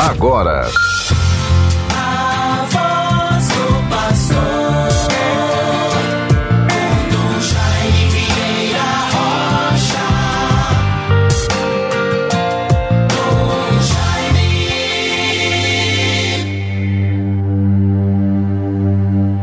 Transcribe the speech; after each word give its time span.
agora. 0.00 0.68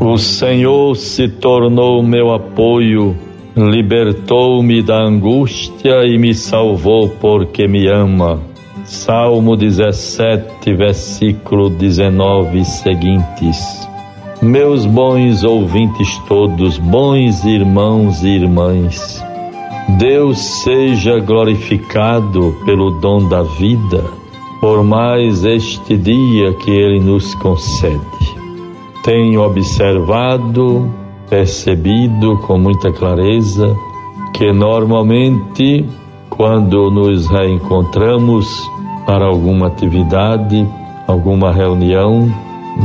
O 0.00 0.18
Senhor 0.18 0.94
se 0.94 1.28
tornou 1.28 2.00
meu 2.00 2.32
apoio, 2.32 3.16
libertou-me 3.56 4.80
da 4.80 5.02
angústia 5.02 6.04
e 6.04 6.16
me 6.16 6.32
salvou 6.32 7.08
porque 7.08 7.66
me 7.66 7.88
ama. 7.88 8.53
Salmo 8.84 9.56
17, 9.56 10.74
versículo 10.74 11.70
19 11.70 12.58
e 12.58 12.64
seguintes. 12.64 13.88
Meus 14.42 14.84
bons 14.86 15.42
ouvintes 15.42 16.18
todos, 16.28 16.78
bons 16.78 17.44
irmãos 17.44 18.22
e 18.22 18.28
irmãs, 18.28 19.24
Deus 19.98 20.38
seja 20.38 21.18
glorificado 21.18 22.54
pelo 22.64 22.90
dom 23.00 23.28
da 23.28 23.42
vida, 23.42 24.04
por 24.60 24.82
mais 24.84 25.44
este 25.44 25.96
dia 25.96 26.52
que 26.54 26.70
Ele 26.70 27.00
nos 27.00 27.34
concede 27.36 28.34
tenho 29.04 29.42
observado, 29.42 30.90
percebido 31.28 32.38
com 32.38 32.58
muita 32.58 32.90
clareza 32.90 33.76
que 34.32 34.50
normalmente 34.50 35.84
quando 36.36 36.90
nos 36.90 37.26
reencontramos 37.28 38.46
para 39.06 39.24
alguma 39.24 39.68
atividade, 39.68 40.66
alguma 41.06 41.52
reunião, 41.52 42.28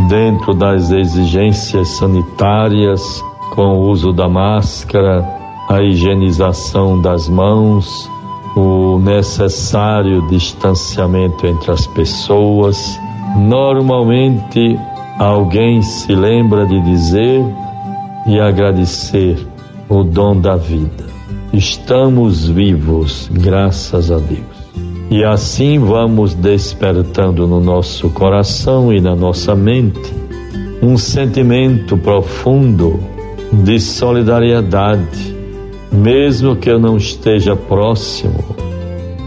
dentro 0.08 0.54
das 0.54 0.92
exigências 0.92 1.88
sanitárias, 1.90 3.24
com 3.52 3.78
o 3.78 3.90
uso 3.90 4.14
da 4.14 4.30
máscara, 4.30 5.28
a 5.68 5.82
higienização 5.82 7.02
das 7.02 7.28
mãos, 7.28 8.10
o 8.56 9.00
necessário 9.00 10.28
distanciamento 10.28 11.48
entre 11.48 11.72
as 11.72 11.88
pessoas, 11.88 13.00
normalmente 13.36 14.80
alguém 15.18 15.82
se 15.82 16.14
lembra 16.14 16.66
de 16.66 16.80
dizer 16.82 17.44
e 18.28 18.40
agradecer 18.40 19.48
o 19.88 20.04
dom 20.04 20.40
da 20.40 20.56
vida. 20.56 21.19
Estamos 21.54 22.48
vivos, 22.48 23.30
graças 23.32 24.12
a 24.12 24.18
Deus. 24.18 24.70
E 25.10 25.24
assim 25.24 25.80
vamos 25.80 26.36
despertando 26.36 27.48
no 27.48 27.60
nosso 27.60 28.10
coração 28.12 28.94
e 28.94 29.02
na 29.02 29.16
nossa 29.16 29.56
mente 29.56 30.14
um 30.82 30.98
sentimento 30.98 31.98
profundo 31.98 33.00
de 33.52 33.80
solidariedade, 33.80 35.36
mesmo 35.92 36.56
que 36.56 36.70
eu 36.70 36.80
não 36.80 36.98
esteja 36.98 37.56
próximo, 37.56 38.56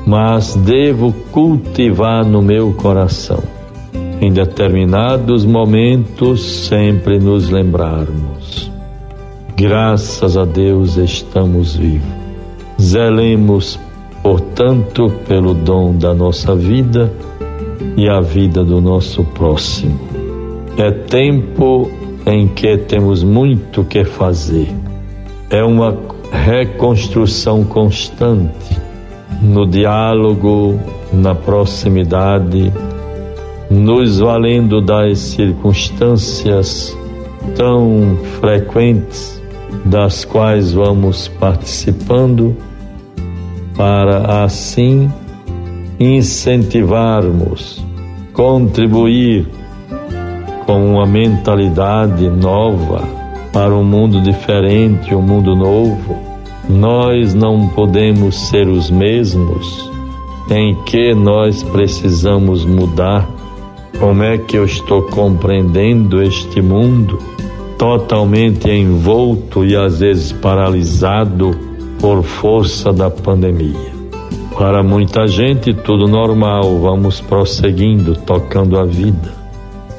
mas 0.06 0.54
devo 0.54 1.12
cultivar 1.32 2.24
no 2.24 2.40
meu 2.40 2.72
coração 2.72 3.42
em 4.22 4.32
determinados 4.32 5.44
momentos 5.44 6.68
sempre 6.68 7.18
nos 7.18 7.50
lembrarmos. 7.50 8.71
Graças 9.62 10.36
a 10.36 10.44
Deus 10.44 10.96
estamos 10.96 11.76
vivos. 11.76 12.08
Zelemos, 12.80 13.78
portanto, 14.20 15.08
pelo 15.28 15.54
dom 15.54 15.94
da 15.96 16.12
nossa 16.12 16.52
vida 16.52 17.12
e 17.96 18.08
a 18.08 18.20
vida 18.20 18.64
do 18.64 18.80
nosso 18.80 19.22
próximo. 19.22 20.00
É 20.76 20.90
tempo 20.90 21.88
em 22.26 22.48
que 22.48 22.76
temos 22.76 23.22
muito 23.22 23.84
que 23.84 24.04
fazer. 24.04 24.66
É 25.48 25.62
uma 25.62 25.96
reconstrução 26.32 27.62
constante 27.62 28.76
no 29.40 29.64
diálogo, 29.64 30.76
na 31.12 31.36
proximidade, 31.36 32.72
nos 33.70 34.18
valendo 34.18 34.80
das 34.80 35.20
circunstâncias 35.20 36.98
tão 37.54 38.18
frequentes 38.40 39.40
das 39.84 40.24
quais 40.24 40.72
vamos 40.72 41.28
participando, 41.28 42.56
para 43.76 44.44
assim 44.44 45.10
incentivarmos, 45.98 47.84
contribuir 48.32 49.46
com 50.66 50.94
uma 50.94 51.06
mentalidade 51.06 52.28
nova 52.28 53.02
para 53.52 53.74
um 53.74 53.84
mundo 53.84 54.20
diferente, 54.20 55.14
um 55.14 55.20
mundo 55.20 55.54
novo. 55.54 56.16
Nós 56.68 57.34
não 57.34 57.68
podemos 57.68 58.48
ser 58.48 58.68
os 58.68 58.90
mesmos. 58.90 59.90
Em 60.50 60.74
que 60.84 61.14
nós 61.14 61.62
precisamos 61.62 62.64
mudar? 62.64 63.28
Como 63.98 64.22
é 64.22 64.38
que 64.38 64.56
eu 64.56 64.64
estou 64.64 65.02
compreendendo 65.02 66.22
este 66.22 66.60
mundo 66.60 67.18
totalmente 67.82 68.70
envolto 68.70 69.64
e 69.64 69.74
às 69.74 69.98
vezes 69.98 70.30
paralisado 70.30 71.50
por 72.00 72.22
força 72.22 72.92
da 72.92 73.10
pandemia? 73.10 73.90
Para 74.56 74.84
muita 74.84 75.26
gente, 75.26 75.74
tudo 75.74 76.06
normal, 76.06 76.78
vamos 76.78 77.20
prosseguindo, 77.20 78.14
tocando 78.14 78.78
a 78.78 78.84
vida. 78.84 79.34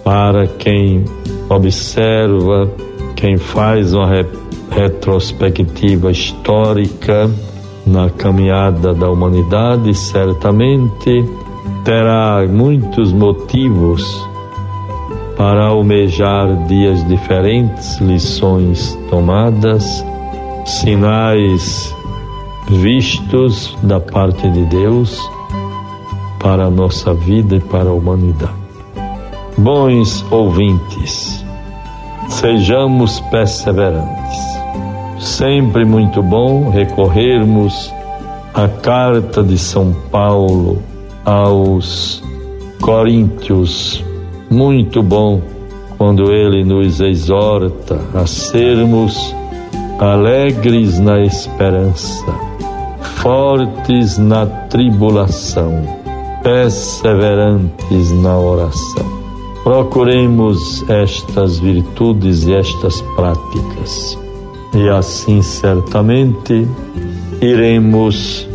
Para 0.01 0.47
quem 0.47 1.03
observa, 1.49 2.71
quem 3.17 3.35
faz 3.35 3.93
uma 3.93 4.07
re 4.07 4.25
retrospectiva 4.71 6.09
histórica 6.09 7.29
na 7.85 8.09
caminhada 8.09 8.93
da 8.93 9.09
humanidade, 9.11 9.93
certamente 9.93 11.25
terá 11.83 12.47
muitos 12.47 13.11
motivos 13.11 14.32
para 15.37 15.67
almejar 15.67 16.47
dias 16.67 17.05
diferentes, 17.07 17.97
lições 17.99 18.97
tomadas, 19.09 20.05
sinais 20.65 21.93
vistos 22.69 23.75
da 23.83 23.99
parte 23.99 24.49
de 24.49 24.63
Deus 24.65 25.19
para 26.39 26.65
a 26.65 26.69
nossa 26.69 27.13
vida 27.13 27.55
e 27.55 27.59
para 27.59 27.89
a 27.89 27.93
humanidade. 27.93 28.53
Bons 29.57 30.25
ouvintes, 30.31 31.43
sejamos 32.27 33.19
perseverantes. 33.31 34.53
Sempre 35.19 35.85
muito 35.85 36.21
bom 36.21 36.69
recorrermos 36.69 37.93
à 38.53 38.67
carta 38.67 39.43
de 39.43 39.57
São 39.57 39.93
Paulo 40.11 40.81
aos 41.25 42.21
Coríntios, 42.81 44.03
muito 44.53 45.01
bom 45.01 45.41
quando 45.97 46.31
ele 46.31 46.63
nos 46.63 47.01
exorta 47.01 47.99
a 48.13 48.27
sermos 48.27 49.35
alegres 49.99 50.99
na 50.99 51.21
esperança, 51.21 52.31
fortes 53.21 54.19
na 54.19 54.45
tribulação, 54.45 55.83
perseverantes 56.43 58.11
na 58.21 58.37
oração. 58.37 59.23
Procuremos 59.63 60.87
estas 60.87 61.57
virtudes 61.57 62.45
e 62.45 62.53
estas 62.53 63.01
práticas, 63.15 64.19
e 64.75 64.87
assim 64.89 65.41
certamente 65.41 66.67
iremos 67.41 68.47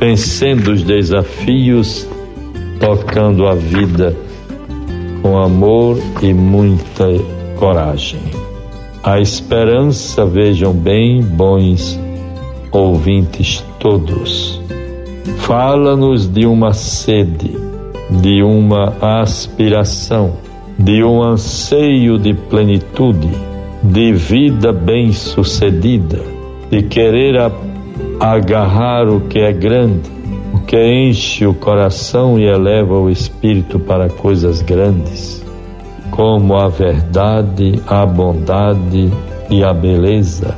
vencendo 0.00 0.72
os 0.72 0.82
desafios, 0.82 2.08
tocando 2.80 3.46
a 3.46 3.54
vida 3.54 4.16
com 5.22 5.38
amor 5.38 5.96
e 6.20 6.34
muita 6.34 7.06
coragem. 7.56 8.20
A 9.02 9.20
esperança, 9.20 10.26
vejam 10.26 10.72
bem, 10.72 11.22
bons 11.22 11.98
ouvintes 12.72 13.64
todos, 13.78 14.60
fala-nos 15.38 16.26
de 16.26 16.46
uma 16.46 16.72
sede, 16.72 17.56
de 18.10 18.42
uma 18.42 18.94
aspiração, 19.00 20.34
de 20.78 21.04
um 21.04 21.22
anseio 21.22 22.18
de 22.18 22.34
plenitude, 22.34 23.30
de 23.82 24.12
vida 24.12 24.72
bem-sucedida, 24.72 26.20
de 26.70 26.82
querer 26.82 27.36
agarrar 28.20 29.08
o 29.08 29.20
que 29.22 29.40
é 29.40 29.52
grande, 29.52 30.10
que 30.66 30.76
enche 30.76 31.46
o 31.46 31.54
coração 31.54 32.38
e 32.38 32.44
eleva 32.44 32.98
o 32.98 33.10
espírito 33.10 33.78
para 33.78 34.08
coisas 34.08 34.62
grandes, 34.62 35.44
como 36.10 36.56
a 36.56 36.68
verdade, 36.68 37.80
a 37.86 38.06
bondade 38.06 39.10
e 39.50 39.62
a 39.62 39.74
beleza, 39.74 40.56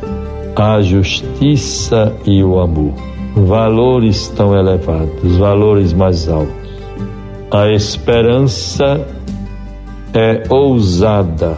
a 0.54 0.80
justiça 0.80 2.14
e 2.24 2.42
o 2.44 2.60
amor. 2.60 2.94
Valores 3.34 4.28
tão 4.28 4.56
elevados, 4.56 5.36
valores 5.36 5.92
mais 5.92 6.28
altos. 6.28 6.54
A 7.50 7.68
esperança 7.70 9.04
é 10.12 10.44
ousada, 10.48 11.56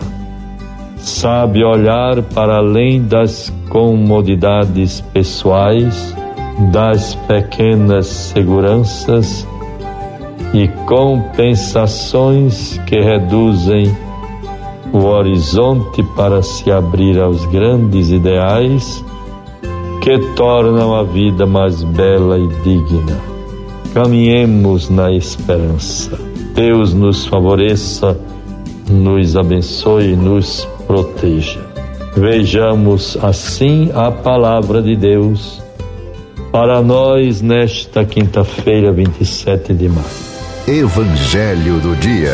sabe 0.96 1.62
olhar 1.62 2.22
para 2.22 2.56
além 2.56 3.02
das 3.02 3.52
comodidades 3.69 5.02
pessoais, 5.12 6.16
das 6.58 7.14
pequenas 7.14 8.06
seguranças 8.06 9.47
e 10.55 10.69
compensações 10.87 12.79
que 12.87 12.99
reduzem 13.00 13.94
o 14.93 14.99
horizonte 15.05 16.03
para 16.17 16.43
se 16.43 16.70
abrir 16.70 17.20
aos 17.20 17.44
grandes 17.47 18.11
ideais 18.11 19.05
que 20.00 20.19
tornam 20.35 20.94
a 20.94 21.03
vida 21.03 21.44
mais 21.44 21.82
bela 21.82 22.38
e 22.38 22.49
digna. 22.62 23.20
Caminhemos 23.93 24.88
na 24.88 25.12
esperança. 25.12 26.19
Deus 26.55 26.94
nos 26.94 27.26
favoreça, 27.26 28.19
nos 28.88 29.37
abençoe 29.37 30.12
e 30.12 30.17
nos 30.17 30.67
proteja. 30.87 31.61
Vejamos 32.17 33.19
assim 33.23 33.91
a 33.94 34.11
palavra 34.11 34.81
de 34.81 34.97
Deus 34.97 35.66
para 36.56 36.81
nós 36.81 37.43
nesta 37.43 38.03
quinta-feira, 38.03 38.91
27 38.91 39.75
de 39.75 39.91
maio. 39.91 40.06
Evangelho 40.67 41.79
do 41.81 41.94
Dia. 41.97 42.32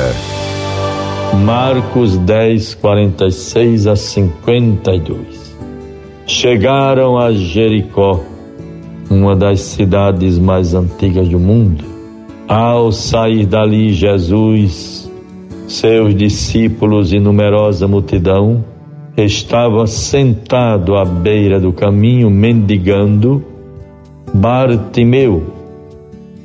Marcos 1.44 2.16
10, 2.19 2.76
46 2.76 3.88
a 3.88 3.96
52. 3.96 5.56
Chegaram 6.24 7.19
a 7.19 7.32
Jericó, 7.32 8.20
uma 9.10 9.34
das 9.34 9.58
cidades 9.58 10.38
mais 10.38 10.72
antigas 10.72 11.28
do 11.28 11.40
mundo. 11.40 11.84
Ao 12.46 12.92
sair 12.92 13.44
dali, 13.44 13.92
Jesus, 13.92 15.10
seus 15.66 16.14
discípulos 16.14 17.12
e 17.12 17.19
numerosa 17.19 17.88
multidão 17.88 18.64
estava 19.16 19.84
sentado 19.88 20.94
à 20.94 21.04
beira 21.04 21.58
do 21.58 21.72
caminho 21.72 22.30
mendigando 22.30 23.50
Bartimeu, 24.34 25.43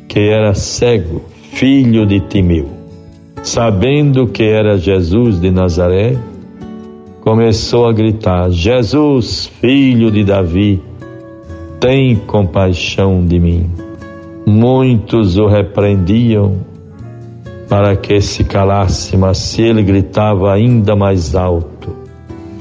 que 0.08 0.20
era 0.20 0.54
cego 0.54 1.22
filho 1.58 2.06
de 2.06 2.20
Timeu. 2.20 2.68
Sabendo 3.42 4.28
que 4.28 4.44
era 4.44 4.78
Jesus 4.78 5.40
de 5.40 5.50
Nazaré, 5.50 6.16
começou 7.22 7.88
a 7.88 7.94
gritar: 7.94 8.52
Jesus, 8.52 9.48
filho 9.60 10.12
de 10.12 10.24
Davi, 10.24 10.82
tem 11.80 12.16
compaixão 12.16 13.26
de 13.26 13.40
mim. 13.40 13.72
Muitos 14.46 15.38
o 15.38 15.48
repreendiam 15.48 16.58
para 17.68 17.96
que 17.96 18.22
se 18.22 18.44
calasse, 18.44 19.18
mas 19.18 19.40
se 19.40 19.64
ele 19.64 19.82
gritava 19.82 20.54
ainda 20.54 20.96
mais 20.96 21.36
alto: 21.36 21.96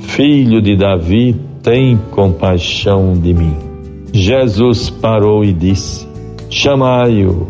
Filho 0.01 0.63
de 0.63 0.75
Davi, 0.75 1.37
tem 1.63 1.99
compaixão 2.13 3.13
de 3.13 3.35
mim. 3.35 3.66
Jesus 4.17 4.89
parou 4.89 5.45
e 5.45 5.53
disse: 5.53 6.09
Chamai-o. 6.49 7.49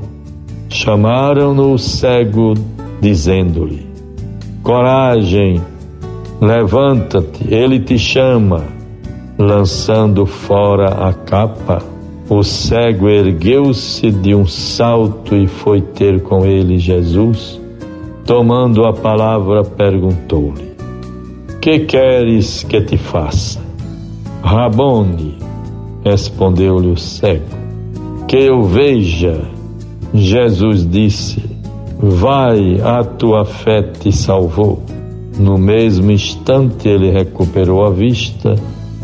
Chamaram-no 0.69 1.75
o 1.75 1.79
cego, 1.79 2.55
dizendo-lhe: 3.01 3.87
Coragem, 4.65 5.63
levanta-te, 6.41 7.55
ele 7.55 7.79
te 7.79 7.97
chama. 7.97 8.65
Lançando 9.39 10.27
fora 10.27 11.09
a 11.09 11.13
capa, 11.13 11.83
o 12.29 12.43
cego 12.43 13.09
ergueu-se 13.09 14.11
de 14.11 14.35
um 14.35 14.47
salto 14.47 15.37
e 15.37 15.47
foi 15.47 15.81
ter 15.81 16.21
com 16.23 16.45
ele 16.45 16.79
Jesus. 16.79 17.61
Tomando 18.25 18.85
a 18.85 18.93
palavra, 18.93 19.63
perguntou-lhe: 19.63 20.75
Que 21.61 21.81
queres 21.81 22.65
que 22.65 22.81
te 22.81 22.99
faça? 22.99 23.61
Rabone, 24.43 25.47
respondeu-lhe 26.07 26.93
o 26.93 26.97
cego, 26.97 27.45
que 28.29 28.37
eu 28.37 28.63
veja. 28.63 29.41
Jesus 30.15 30.89
disse: 30.89 31.43
Vai, 31.99 32.81
a 32.81 33.03
tua 33.03 33.45
fé 33.45 33.83
te 33.83 34.13
salvou. 34.13 34.81
No 35.37 35.59
mesmo 35.59 36.13
instante 36.13 36.89
ele 36.89 37.11
recuperou 37.11 37.85
a 37.85 37.91
vista 37.91 38.55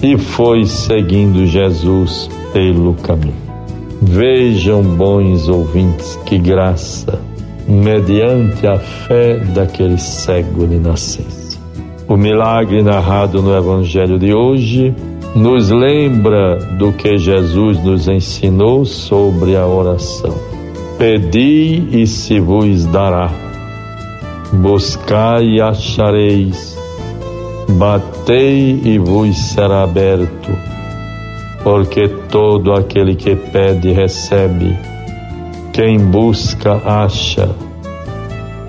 e 0.00 0.16
foi 0.16 0.64
seguindo 0.64 1.44
Jesus 1.44 2.30
pelo 2.52 2.94
caminho. 2.94 3.34
Vejam, 4.00 4.82
bons 4.82 5.48
ouvintes, 5.48 6.16
que 6.24 6.38
graça, 6.38 7.20
mediante 7.68 8.66
a 8.66 8.78
fé 8.78 9.38
daquele 9.38 9.98
cego 9.98 10.66
de 10.66 10.78
nascença. 10.78 11.60
O 12.08 12.16
milagre 12.16 12.82
narrado 12.82 13.42
no 13.42 13.54
Evangelho 13.54 14.18
de 14.18 14.32
hoje 14.32 14.94
nos 15.34 15.70
lembra 15.70 16.56
do 16.56 16.92
que 16.92 17.16
Jesus 17.16 17.82
nos 17.82 18.06
ensinou 18.06 18.84
sobre 18.84 19.56
a 19.56 19.66
oração. 19.66 20.36
Pedi 20.98 21.88
e 21.90 22.06
se 22.06 22.38
vos 22.38 22.84
dará, 22.86 23.30
buscai 24.52 25.44
e 25.44 25.60
achareis, 25.60 26.78
batei 27.70 28.80
e 28.84 28.98
vos 28.98 29.36
será 29.36 29.84
aberto, 29.84 30.52
porque 31.62 32.08
todo 32.30 32.72
aquele 32.72 33.16
que 33.16 33.34
pede 33.34 33.90
recebe, 33.90 34.76
quem 35.72 35.98
busca 35.98 36.80
acha, 36.84 37.50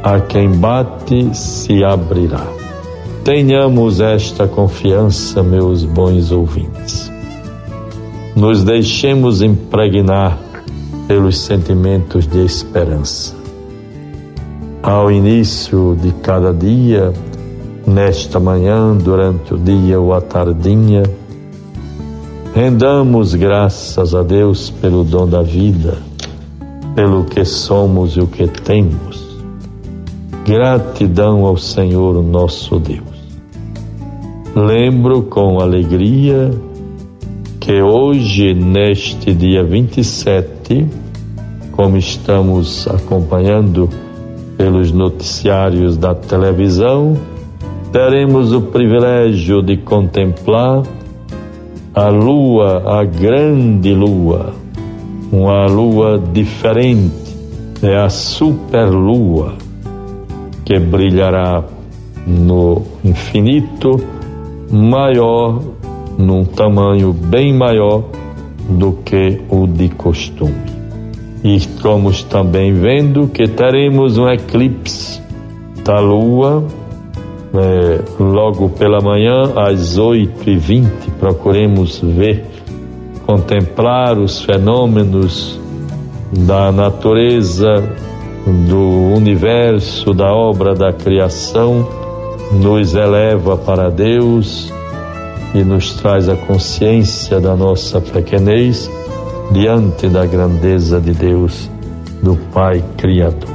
a 0.01 0.19
quem 0.21 0.50
bate 0.50 1.36
se 1.36 1.83
abrirá. 1.83 2.62
Tenhamos 3.24 4.02
esta 4.02 4.50
confiança, 4.50 5.42
meus 5.42 5.86
bons 5.86 6.30
ouvintes. 6.30 7.10
Nos 8.36 8.66
deixemos 8.66 9.42
impregnar 9.42 10.38
pelos 11.08 11.40
sentimentos 11.40 12.28
de 12.28 12.44
esperança. 12.44 13.34
Ao 14.81 15.10
início 15.10 15.98
de 16.02 16.12
cada 16.22 16.54
dia, 16.54 17.14
nesta 17.88 18.42
manhã, 18.42 18.94
durante 18.94 19.54
o 19.54 19.58
dia 19.58 20.02
ou 20.02 20.14
a 20.14 20.19
tardinha, 20.19 21.04
rendamos 22.54 23.36
graças 23.36 24.14
a 24.14 24.22
Deus 24.22 24.69
pelo 24.69 25.06
dom 25.06 25.30
da 25.30 25.42
vida, 25.42 25.98
pelo 26.94 27.24
que 27.24 27.46
somos 27.46 28.18
e 28.18 28.19
o 28.19 28.28
que 28.28 28.50
temos. 28.50 29.24
Gratidão 30.46 31.46
ao 31.46 31.56
Senhor 31.56 32.22
nosso 32.22 32.78
Deus. 32.80 33.13
Lembro 34.56 35.24
com 35.24 35.60
alegria 35.60 36.52
que 37.60 37.81
hoje, 37.81 38.54
neste 38.54 39.33
dia 39.33 39.64
27, 39.64 40.86
como 41.72 41.98
estamos 41.98 42.88
acompanhando 42.88 43.90
pelos 44.56 44.92
noticiários 44.92 45.98
da 45.98 46.14
televisão, 46.14 47.18
teremos 47.92 48.54
o 48.54 48.62
privilégio 48.62 49.64
de 49.64 49.78
contemplar 49.78 50.83
a 51.95 52.10
lua, 52.10 53.00
a 53.00 53.04
grande 53.04 53.92
lua, 53.92 54.54
uma 55.31 55.66
lua 55.66 56.22
diferente, 56.31 57.36
é 57.81 57.95
a 57.95 58.07
superlua 58.07 59.56
que 60.64 60.78
brilhará 60.78 61.64
no 62.28 62.83
infinito 63.04 64.00
maior 64.73 65.61
num 66.18 66.44
tamanho 66.44 67.13
bem 67.13 67.53
maior 67.53 68.03
do 68.68 68.94
que 69.06 69.39
o 69.49 69.68
de 69.68 69.89
costume. 69.89 70.73
E 71.44 71.56
estamos 71.56 72.23
também 72.23 72.73
vendo 72.73 73.27
que 73.27 73.47
teremos 73.47 74.18
um 74.18 74.27
eclipse 74.27 75.21
da 75.83 75.99
Lua 75.99 76.65
é, 77.53 78.01
logo 78.19 78.69
pela 78.69 78.99
manhã, 78.99 79.53
às 79.56 79.99
8h20. 79.99 80.87
Procuremos 81.19 81.99
ver, 81.99 82.45
contemplar 83.27 84.18
os 84.18 84.42
fenômenos 84.42 85.59
da 86.31 86.71
natureza, 86.71 87.83
do 88.68 89.13
universo, 89.15 90.13
da 90.13 90.33
obra 90.33 90.73
da 90.73 90.92
criação, 90.92 91.87
nos 92.54 92.94
eleva 92.94 93.57
para 93.57 93.90
Deus 93.90 94.72
e 95.54 95.64
nos 95.64 95.94
traz 95.94 96.30
a 96.30 96.36
consciência 96.36 97.40
da 97.40 97.56
nossa 97.56 98.00
pequenez 98.00 98.90
diante 99.52 100.07
da 100.07 100.26
grandeza 100.26 101.00
de 101.00 101.14
Deus, 101.14 101.69
do 102.22 102.36
Pai 102.54 102.83
Criador. 102.98 103.50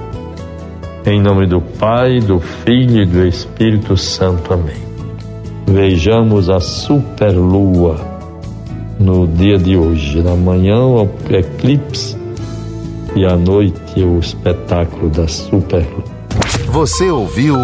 Em 1.07 1.21
nome 1.21 1.47
do 1.47 1.61
Pai, 1.61 2.21
do 2.21 2.38
Filho 2.38 3.02
e 3.02 3.07
do 3.07 3.26
Espírito 3.26 3.97
Santo. 3.97 4.52
Amém. 4.52 4.76
Vejamos 5.67 6.50
a 6.50 6.61
superlua 6.61 7.97
no 8.99 9.26
dia 9.26 9.59
de 9.59 9.76
hoje. 9.76 10.23
Na 10.23 10.35
manhã, 10.35 10.81
o 10.81 11.09
eclipse 11.31 12.17
e 13.17 13.25
à 13.25 13.37
noite 13.37 14.02
o 14.02 14.19
espetáculo 14.19 15.09
da 15.11 15.26
Super. 15.26 15.87
Você 16.71 17.11
ouviu 17.11 17.57